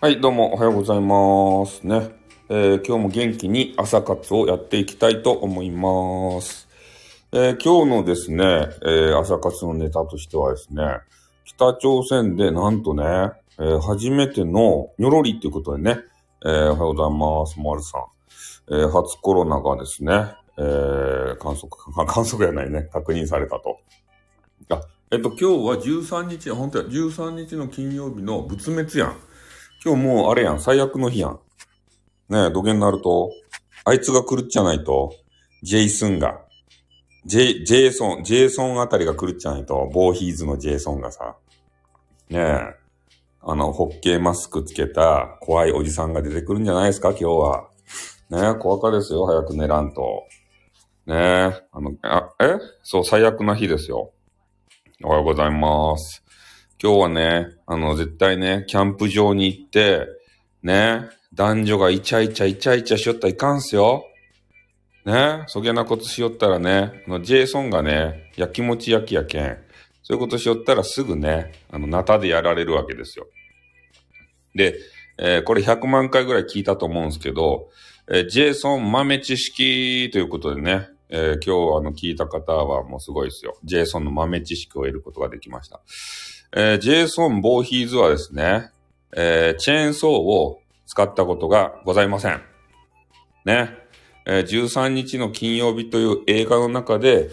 [0.00, 1.82] はい、どうもおはようございます。
[1.84, 2.10] ね。
[2.48, 6.68] えー今日も元気に朝活をやっていきたいと思います。
[7.32, 8.44] えー今日のですね、
[8.82, 10.84] えー朝活のネタとしてはですね、
[11.44, 13.02] 北朝鮮でなんとね、
[13.58, 15.98] えー初めてのニョロリっていうことでね、
[16.44, 18.02] えーおはようございます、マルさん。
[18.70, 20.12] えー初コロナがですね、
[20.58, 21.70] えー観測、
[22.06, 23.80] 観測やないね、確認されたと。
[24.68, 24.80] あ、
[25.10, 29.16] えっと、今日は13日、本当や、13日の金曜日の仏滅やん。
[29.84, 31.40] 今日もうあれやん、最悪の日やん。
[32.28, 33.30] ねえ、土下になると、
[33.84, 35.14] あいつが来るっちゃないと、
[35.62, 36.40] ジェイスンが、
[37.24, 41.36] ジェイ、ジェイソン、ジェイソンあたりが来るっちゃないと、ボーヒーズのジェイソンがさ、
[42.28, 42.74] ねえ、
[43.40, 47.68] あの、ホッケーマスクつけた怖いおじさんが出てくるんじゃないですか、今日は。
[48.30, 50.24] ねえ、怖かですよ、早く寝らんと。
[51.06, 52.58] ねえ、あの、あ、え？
[52.82, 54.10] そう、最悪な日ですよ。
[55.04, 56.24] おはようございます。
[56.80, 60.06] 今日はね、あの、絶対ね、キャンプ場に行って、
[60.62, 64.04] ね、男女がイチャイチャイチャイチャしよったらいかんすよ。
[65.04, 69.58] ね、そげなことしよったらね、あの、ジェイソンがね、やきもち焼きやけん。
[70.02, 73.26] そういうことしよったらすぐね、あの、ナタでやられるわけですよ。
[74.54, 74.76] で、
[75.18, 77.70] えーこれ100万回ぐらい聞いたと思うんですけど、
[78.08, 83.56] えージェイソン豆知識ということでね、えー今日あの聞いた方はもうすごいですよ。
[83.64, 85.80] ジェイソンの豆知識を得ることができました。
[86.56, 88.70] えージェイソン・ボーヒーズはですね、
[89.14, 92.40] えーチェーンソーを使ったことがございません。
[93.44, 93.76] ね。
[94.26, 97.28] えー13日の金曜日という映画の中で、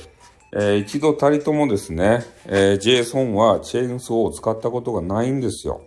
[0.54, 5.82] えー一度たりともですね、えージェイソンはチェーンソーを使ったことがないんですよ。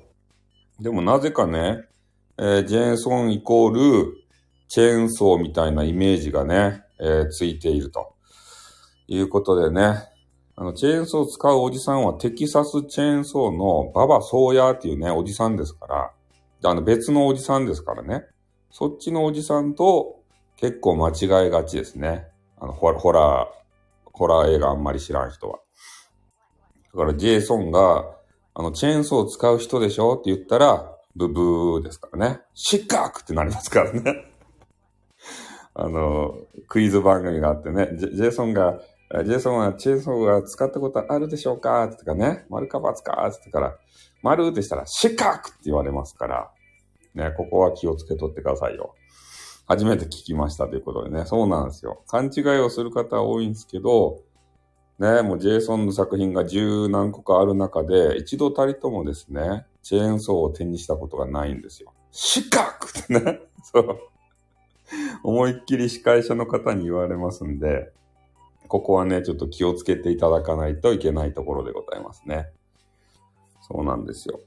[0.80, 1.82] でもなぜかね、
[2.38, 4.14] えージェイソンイコール
[4.68, 8.14] チェーンソーみたいなイメージがね、えーついていると
[9.06, 9.98] いうことでね、
[10.60, 16.10] あの、チェーンソーを使うおじさんはテキサスチェーンソーのババソーヤーっていうね、おじさんですから、
[16.64, 18.24] あの別のおじさんですからね。
[18.72, 20.20] そっちのおじさんと
[20.56, 22.26] 結構間違いがちですね。
[22.58, 25.60] あの、ホラホラー、ホラー映画あんまり知らん人は。
[26.92, 28.04] だからジェイソンが、
[28.54, 32.41] あの、チェーンソーを使う人でしょって言ったら、ブブーですからね。
[32.54, 34.02] 失格ってなりますからね。
[35.74, 36.34] あの、
[36.66, 38.80] クイズ番組があってね、ジェイソンが、
[39.10, 41.84] ジェイソンはチェーンソーが使ったことあるでしょうか？
[41.84, 42.92] ってかね、丸か×か？
[42.92, 43.76] って言ってから、
[44.22, 46.50] 丸ってしたら、失格って言われますから、
[47.14, 48.94] ね、ここは気をつけとってくださいよ。
[49.66, 52.02] 初めて聞きましたということでね、そうなんですよ。
[52.06, 54.22] 勘違いをする方は多いんですけど、
[54.98, 61.94] ね、もうジェイソンの作品が十何個かある中で、一度たりともですね、チェーンソーを手にしたことがないんですよ。
[62.10, 63.98] 失格ってね、そう。
[65.22, 67.92] 思いっきり司会者の方に言われますんで、
[68.68, 72.50] ここはね、ちょっと気をつけていただかないといけないところでございますね。
[73.60, 74.40] そうなんですよ。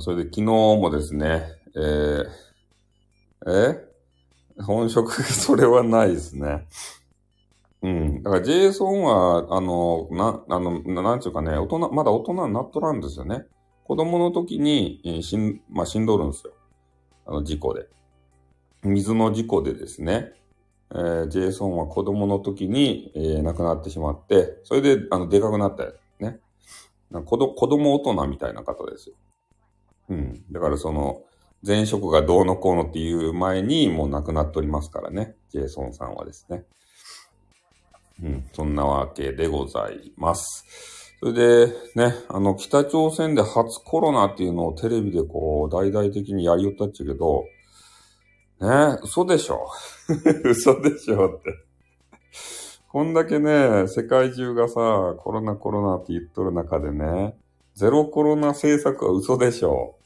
[0.00, 1.44] それで昨日もですね、
[1.76, 2.24] えー、
[3.46, 3.94] え
[4.62, 6.66] 本職、それはないですね。
[7.82, 8.22] うん。
[8.22, 13.44] だから、ジェイソンは、あの、な、あの、なんちゅうかね、大人、まだ大人になっとらんですよね。
[13.84, 16.54] 子供の時に、えー死ん、まあ、死んどるんですよ。
[17.26, 17.86] あの、事故で。
[18.82, 20.32] 水の事故でですね、
[20.92, 26.40] えージェイソンは子供の時に、えー亡くなってしまって、それで、あの、でかくなったよね。
[27.10, 29.14] なんか子ど子供大人みたいな方ですよ。
[30.10, 30.44] うん。
[30.50, 31.22] だからその、
[31.66, 35.34] 前職がどうのこうのっていう前にもう亡くなっておりますからね。
[35.50, 36.64] ジェイソンさんはですね。
[38.22, 38.46] うん。
[38.52, 41.14] そんなわけでございます。
[41.20, 47.46] それで、ね、あの、北朝鮮で初コロナっていうのをテレビでこう、大々的にやりよったっちゃけど、
[48.60, 49.68] ね、嘘でしょ
[50.44, 51.50] 嘘でしょって。
[52.88, 57.36] こんだけね、世界中がさ、コロナコロナって言っとる中でね、
[57.74, 59.96] ゼロコロナ政策は嘘でしょ。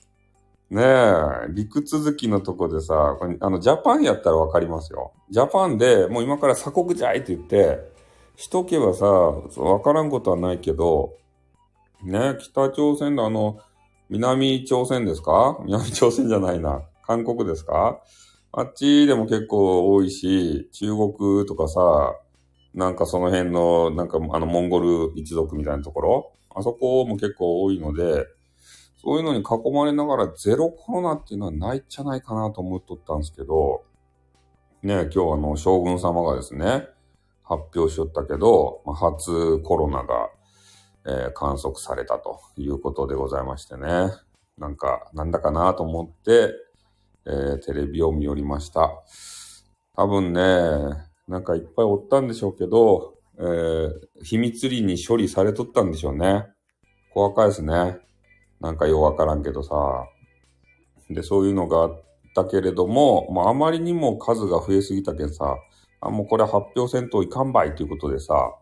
[0.70, 5.12] ねえ、陸続きのとこでさ、あの、ジャパンやったらわかりますよ。
[5.30, 7.90] ジャパンでもう今から鎖国じゃいって言って、
[8.36, 11.14] しとけばさ、わからんことはないけど、
[12.02, 13.58] ねえ、北朝鮮のあの、
[14.08, 15.58] 南朝鮮ですか？
[15.64, 16.82] 南朝鮮じゃないな。
[17.06, 18.00] 韓国ですか？
[18.52, 22.14] あっちでも結構多いし、中国とかさ、
[22.74, 28.26] なんかその辺の、なんかあの、モンゴル一族みたいなところ、あそこも結構多いので、
[28.96, 33.84] そういうのに囲まれながらゼロコロナっていうのはないんじゃないかなと思っとったんですけど、
[34.82, 36.88] ね、今日あの、将軍様がですね、
[37.42, 40.30] 発表しよったけど、まあ初コロナが、
[41.06, 44.10] えー観測されたということでございましてね。
[44.58, 46.52] なんか、なんだかなと思って、
[47.28, 48.90] えーテレビを見よりました。
[49.94, 50.40] 多分ね、
[51.28, 53.90] なんかいっぱいおったんでしょうけど、えー
[54.24, 56.46] 秘密裏に処理されとったんでしょうね。
[57.12, 57.98] 怖かいですね。
[58.60, 59.74] なんかようわからんけどさ。
[61.10, 62.02] で、そういうのがあっ
[62.34, 65.56] たけれども、まあ、あまりにも数が増えすぎたけんさ、
[66.00, 68.52] あ、もうこれ発表せんといかんばいということでさ、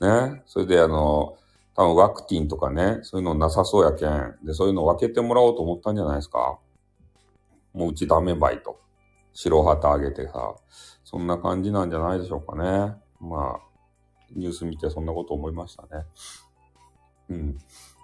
[0.00, 1.36] ね、それであの、
[1.74, 4.44] 多分ワクチンとかね、そういうのなさそうやけん。
[4.44, 6.58] で、そういうの分けてもらおうと思ったんじゃないですか
[7.72, 8.80] もううちダメばいと。
[9.32, 10.56] 白旗あげてさ、
[11.04, 12.94] そんな感じなんじゃないでしょうかね。
[13.20, 13.60] まあ、
[14.34, 16.04] ニュース見てそんなこと思いましたね。
[17.28, 17.58] うん。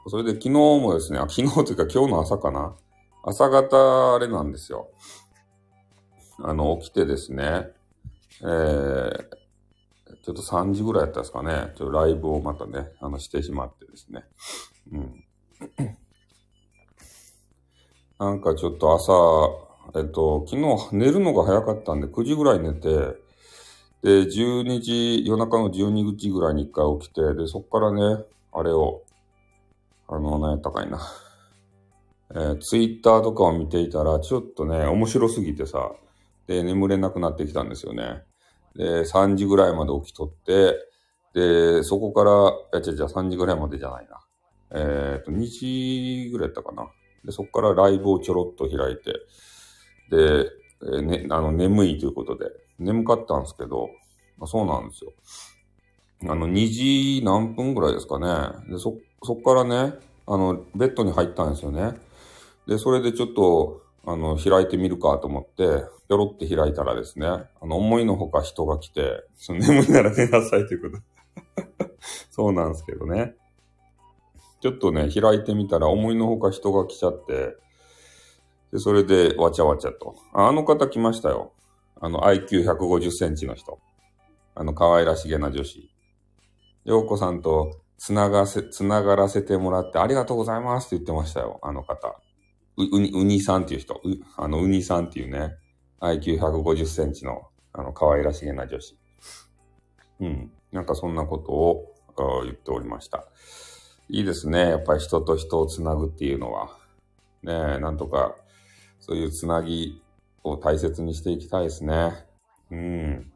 [0.08, 2.76] それで昨日もですね、あ昨日というか今日の朝かな。
[3.24, 4.90] 朝方あれなんですよ。
[6.38, 7.70] あの、起きてですね、
[8.42, 9.12] えー、
[10.22, 11.72] ちょっと3時ぐらいやったんですかね。
[11.76, 14.24] ちょっとライブをまたね、あの、してしまってですね。
[14.92, 15.24] うん。
[18.18, 22.88] なんかちょっと朝、えっと、昨日寝るのが早かったんで、9時ぐらい寝て、
[24.02, 29.02] で、12時、夜中の12時ぐらいに一回起きて、で、そっからね、あれを、
[30.08, 31.00] あの、何やったかいな。
[32.30, 35.92] えー、ツイッターとかを見ていたら、ちょっとね、面白すぎてさ、
[36.46, 38.22] で、眠れなくなってきたんですよね。
[38.76, 40.74] で、3時ぐらいまで起きとって、
[41.34, 44.20] で、そこから、いや、じゃ3時ぐらいまでじゃないな。
[44.70, 46.88] えっ、と、2時ぐらいやったかな。
[47.26, 49.12] で、そこからライブをちょろっと開いて、
[50.10, 50.50] で、
[50.98, 52.46] え、ね、あの、眠いということで、
[52.78, 53.90] 眠かったんですけど、
[54.38, 55.12] まあ、そうなんですよ。
[56.22, 58.26] あの、2時何分ぐらいですかね。
[58.70, 59.94] で、そ、そっからね、
[60.26, 61.94] あの、ベッドに入ったんですよね。
[62.66, 71.02] で、それでちょっと、あの、開いてみるかと思って、ぴょろって開いたらですね、あの、思いのほか人が来て、眠いなら寝なさいということ。
[72.30, 73.34] そうなんですけどね。
[74.66, 77.54] ちょっとね、開いてみたら思いのほか人が来ちゃって、
[78.72, 80.16] で、それでわちゃわちゃと。
[80.34, 81.52] あの方来ましたよ。
[82.00, 83.78] あの IQ150 センチの人。
[84.56, 85.88] あの可愛らしげな女子。
[86.84, 91.60] ようこさんとつながせ、つながらせてもらってありがとうございますって言ってましたよ。
[91.62, 92.20] あの方。
[92.76, 93.94] う、うに、うにさんっていう人。
[93.94, 94.00] う、
[94.36, 95.54] あの、うにさんっていうね。
[96.00, 97.42] IQ150 センチの、
[97.72, 98.98] あの、可愛らしげな女子。
[100.18, 100.50] うん。
[100.72, 101.94] なんかそんなことを
[102.42, 103.28] 言っておりました。
[104.08, 104.70] いいですね。
[104.70, 106.78] やっぱり人と人をつなぐっていうのは。
[107.42, 108.36] ねえ、なんとか、
[109.00, 110.00] そういうつなぎ
[110.44, 112.12] を大切にしていきたいですね。
[112.70, 113.32] うん。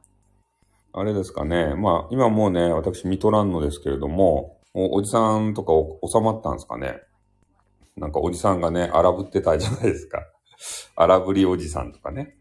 [0.92, 1.74] あれですかね。
[1.74, 5.72] まあ、今もうね、私、見とらんのですけれども、おおじさんとか
[6.06, 7.00] 収まったんですかね。
[7.96, 10.24] なんかおじさんがね、荒ぶってたじゃないですか。
[10.94, 12.36] 荒ぶりおじさんとかね。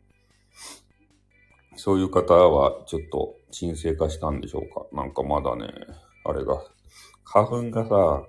[1.76, 4.86] そういう方はちょっと沈静化したんでしょうか。
[4.92, 5.74] なんかまだね、
[6.26, 6.62] あれが、
[7.32, 8.24] 花粉がさ、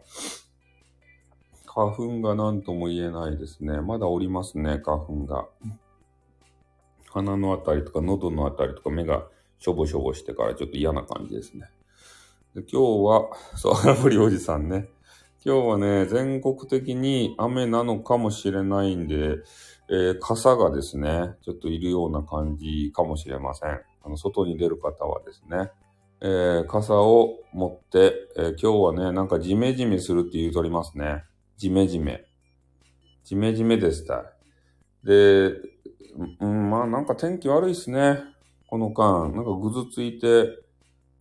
[1.64, 3.80] 花粉が何とも言えないですね。
[3.80, 5.48] まだおりますね、花粉が。
[7.08, 9.24] 鼻のあたりとか喉のあたりとか目が
[9.58, 11.70] しょぼしょぼしてからちょっと嫌な感じですね。
[12.54, 12.76] で今日
[13.06, 14.90] は、そう、荒ぶりおじさんね。
[15.46, 19.38] 今日はね、全国的に雨なのかもしれないんで、
[19.88, 23.80] えー、傘がですね、ちょっといるような感じかもしれません。
[24.04, 25.70] あの、外に出る方はですね、
[26.22, 31.24] えー、傘を持って、えー、今日はね、なんかジメジメするって言うとりますね。
[31.56, 32.26] ジメジメ。
[33.24, 34.32] ジメジメでした。
[35.02, 35.52] で、
[36.40, 38.20] うん、まあなんか天気悪いっすね。
[38.66, 40.58] この間、なんかぐずついて、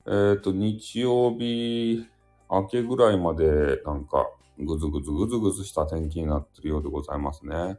[0.05, 2.05] えっ、ー、と、日曜日
[2.49, 7.77] 明けぐらいまでなんかぐずぐずぐずぐずした天気になってるようでございますね。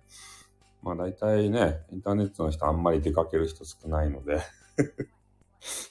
[0.83, 4.41] まあ大体ね、インターネットの人あんまり出かける人少ないので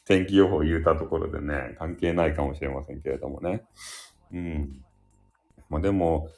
[0.06, 3.64] 天気予報言うたところでね、関係ないかもしれませんけれどもね。
[4.34, 4.82] うん。
[5.70, 6.30] まあでも、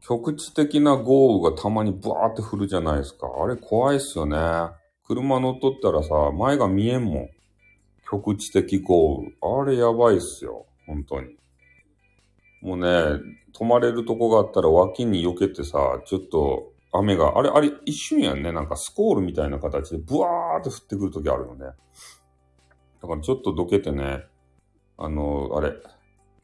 [0.00, 3.28] 局地的な豪雨がたまにブワーって降るじゃないですか。
[3.42, 4.36] あれ怖いっすよね。
[5.06, 7.28] 車乗っとったらさ、前が見えんもん。
[8.10, 9.32] 局地的豪雨。
[9.40, 10.66] あれやばいっすよ。
[10.86, 11.36] 本当に。
[12.62, 13.20] もうね、
[13.54, 18.52] 止まれるとこがあったら脇に避けてさ、ちょっと雨が、あれ、あれ一瞬やんね。
[18.52, 21.66] なんかスコールみたいな形でブワーって降ってくるときあるのね。
[23.02, 24.24] だからちょっとどけてね、
[24.96, 25.72] あの、あれ、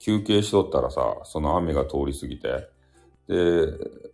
[0.00, 2.68] 休憩しとったらさ、その雨が通り過ぎて。
[3.28, 3.68] で、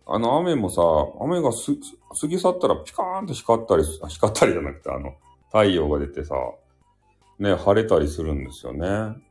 [0.05, 0.81] あの雨もさ、
[1.21, 1.71] 雨がす
[2.19, 5.15] 過ぎ去ったらピカーンと光ったり、光ったりじゃなくて、あの、
[5.47, 6.35] 太陽が出てさ、
[7.39, 8.87] ね、晴れたりするんですよね。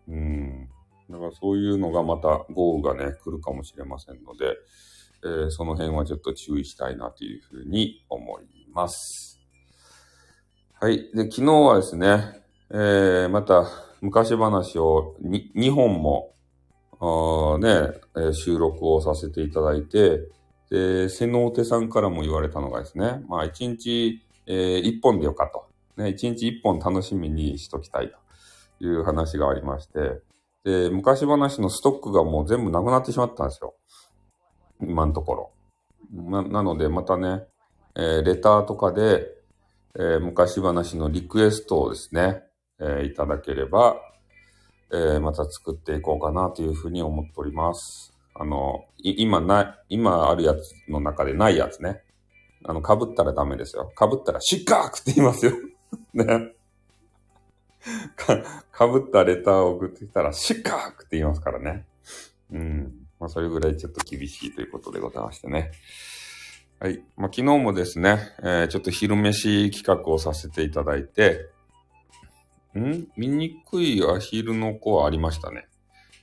[0.09, 0.68] うん。
[1.11, 4.56] だからそういうのがまた豪雨がね、来るかもしれませんので、
[5.23, 9.40] えー、その辺はちょっと注意したいなというふうに思います。
[10.80, 11.11] はい。
[11.14, 13.66] で、昨日はですね、えー、また
[14.00, 16.35] 昔話を 2, 本も、
[17.00, 20.21] あね、収録をさせていただいて、
[20.71, 25.66] で、瀬能手さんからも言われたのがですね、まあ1日、えー、1本でよかと。
[25.97, 28.11] ね、1日1本楽しみにしときたい
[28.78, 30.21] という話がありまして、
[30.64, 33.75] で、昔話のストックがもう全部なくなってしまったんですよ。
[34.80, 35.50] 今のところ。
[36.12, 37.44] な、なので、またね、
[37.94, 39.26] えー、レターとかで、
[39.97, 42.42] えー、昔話のリクエストをですね、
[42.81, 43.97] え、いただければ、
[44.93, 48.12] え、また作っていこうかなというふうに思っております。
[48.35, 52.02] あの、今な、今あるやつの中でないやつね。
[52.64, 53.93] あの、被ったらダメですよ。
[53.99, 55.52] 被ったら失格って言いますよ。
[56.14, 56.54] ね。
[58.16, 61.87] か、被ったレターを送ってきたら失格って言いますからね。
[62.50, 63.07] うん。
[63.21, 65.71] まあ、それぐらいちょっと厳しいということでございましてね。
[66.81, 67.02] はい。
[67.16, 71.50] まあ、昨日もですね、えー、ちょっと昼飯企画をさせていただいて、
[72.81, 73.09] ん？
[73.16, 75.66] 醜いアヒルの子はありましたね。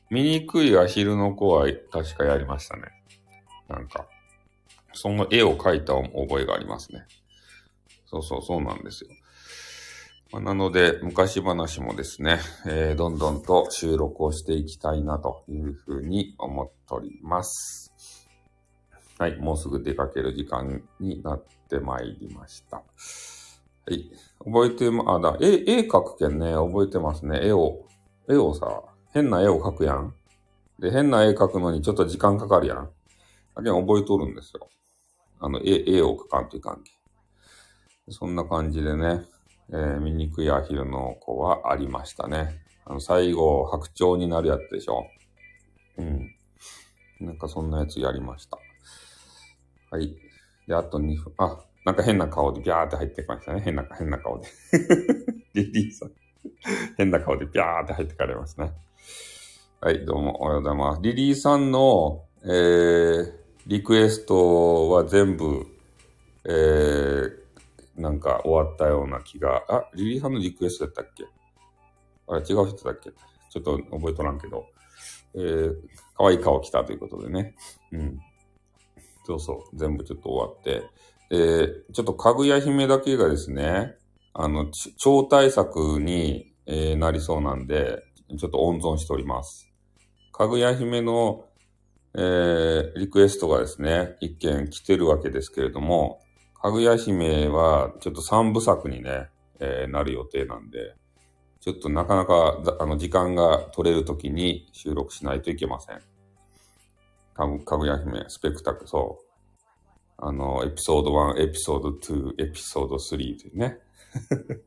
[0.10, 2.84] 醜いアヒルの子は確かやりましたね。
[3.70, 4.08] なんか、
[4.94, 7.06] その絵を描いた覚えがありますね。
[8.06, 9.10] そうそうそうなんですよ。
[10.34, 17.94] まあ、なので、昔話もですね、えー、どんどんと収録をしていきたいなというふうに思っております。
[19.18, 22.84] はい、もうすぐ出かける時間になってまいりました。
[23.88, 24.12] はい、
[24.46, 27.40] 覚えてま、あ、だ、絵、絵描くけんね、覚えてますね。
[27.44, 27.84] 絵を、
[28.30, 30.14] 絵をさ、変な絵を描くやん。
[30.80, 32.90] で、変な絵描くのにちょっと時間かかるやん。
[33.56, 34.70] だけ覚えとるんですよ。
[35.40, 36.92] あの、絵、絵を描かんといかんけ。
[38.10, 39.24] そんな感じでね、
[39.70, 42.62] えー、醜いアヒルの子はありましたね。
[42.86, 45.08] あの、最後、白鳥になるやつでしょ。
[45.98, 46.36] うん。
[47.20, 48.58] なんかそんなやつやりました。
[49.90, 50.16] はい。
[50.68, 53.62] で、あと2分、あ、なんか変な顔でビャーって入ってきましたね。
[53.62, 54.48] 変な、変な顔で。
[55.56, 56.12] リリーさん。
[56.98, 58.74] 変な顔でビャーって入ってかれますね。
[59.80, 61.02] はい、どうもおはようございます。
[61.02, 63.34] リリーさんの、えー、
[63.66, 65.66] リクエストは全部、
[66.46, 67.32] えー、
[68.00, 71.26] なんか終わったような気が、あ、リリーさんのリクエストやったっけ？
[72.28, 73.10] あれ違う人だっけ？
[73.10, 74.68] ちょっと覚えとらんけど、
[75.34, 75.76] えー、
[76.16, 77.56] 可愛い顔来たということでね。
[77.92, 78.20] うん。
[79.26, 80.84] そうそう、全部ちょっと終わって、
[81.32, 83.96] え、ちょっとかぐや姫だけがですね、
[84.34, 88.04] あの、超大作に、えー、なりそうなんで、
[88.38, 89.70] ちょっと温存しております。
[90.34, 91.46] かぐや姫の、
[92.14, 96.20] えー、リクエストがですね、一件来てるわけですけれども、
[96.62, 100.96] かぐや姫はちょっと三部作にね、えー、なる予定なんで、
[101.62, 106.02] ちょっとなかなか、あの、時間が取れるときに収録しないといけません。
[107.34, 109.31] かぐかぐや姫、スペクタクル、そう。
[110.24, 113.80] あの、エピソード1、エピソード2、エピソード3というね。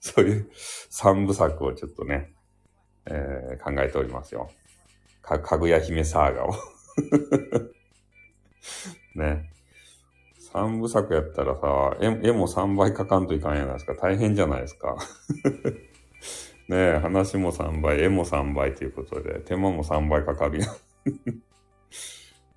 [0.00, 0.50] そういう
[0.90, 2.34] 三部作をちょっとね、
[3.06, 4.50] えー、考えておりますよ。
[5.22, 6.54] か、かぐや姫サーガを
[9.14, 9.52] ね。
[10.52, 13.94] 三部作やったらさ、絵絵も3倍かかんといかんやないですか。
[13.94, 14.96] 大変じゃないですか。
[16.68, 20.70] ねえ、話も3倍、絵も3倍ということで、手間も3倍かかるやん。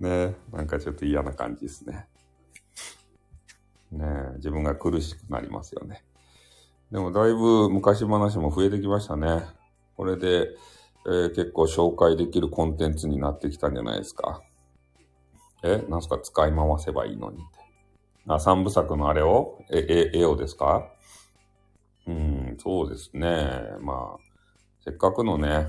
[0.00, 2.08] え、なんかちょっと嫌な感じですね。
[3.94, 6.04] ね、自分が苦しくなりますよね。
[6.90, 9.42] でもだいぶ昔話も増えてきましたね。
[9.96, 10.50] これで、
[11.06, 14.42] えー、結構紹介できるコンテンツになってきたんじゃないですか。
[15.62, 16.18] えなんすか？
[16.18, 17.44] 使い回せばいいのにって。
[18.28, 19.58] あ、三部作のあれを？
[19.70, 20.90] え、え、絵をですか？
[22.06, 23.50] うん、そうですね。
[23.80, 24.20] まあ、
[24.84, 25.66] せっかくのね、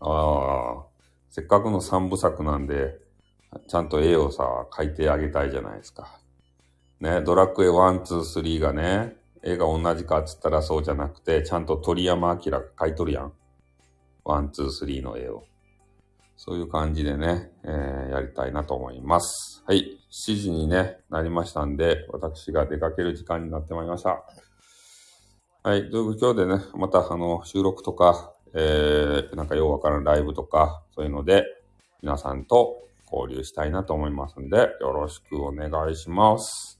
[0.00, 0.84] ああ、
[1.28, 2.98] せっかくの三部作なんで、
[3.66, 6.18] ちゃんと絵をさ、描いてあげたいじゃないですか。
[7.00, 13.32] ね、ドラクエ1、2、3がね、絵が同じかっつったらそうじゃなくて、ちゃんと鳥山明が描いとるやん。
[14.24, 15.44] 1、2、3の絵を。
[16.36, 19.62] そういう感じでね、えー、やりたいなと思います。
[19.66, 19.98] はい。
[20.10, 24.24] 7時にね、なりましたんで、私が出かける時間になってまいりました。
[25.62, 25.90] はい。
[25.90, 31.44] という今日でね、またあの、収録とか、えー、なんかようわからんライブとか、そういうので、
[32.02, 36.77] 皆さんと交流したいなと思いますんで、よろしくお願いします。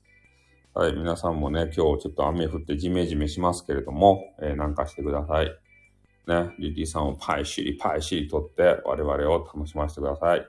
[0.74, 5.46] はい、皆さんもね、今日ちょっと雨降ってジメジメしますけれども、えー、なんかしてください。
[6.26, 10.46] ね、リリーさんをパイシリパイシリ取って我々を楽しませてください。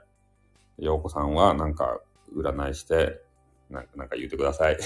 [0.77, 1.99] ヨーコさんはなんか
[2.35, 3.21] 占いして
[3.69, 4.77] な、なんか言ってください。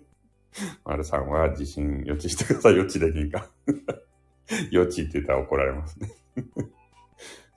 [0.84, 2.76] マルさんは自信予知してください。
[2.76, 3.50] 予知できんか。
[4.70, 6.10] 予知って言ったら怒られますね。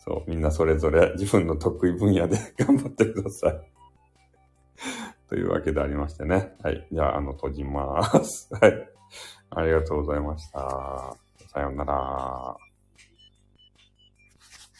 [0.05, 3.78] そう、みんなそれぞれ自分の得意分野で頑張ってください。
[5.29, 6.53] というわけでありましてね。
[6.63, 6.87] はい。
[6.91, 8.49] じゃあ、あの、閉じます。
[8.59, 8.89] はい。
[9.51, 11.15] ありがとうございました。
[11.47, 12.68] さようなら。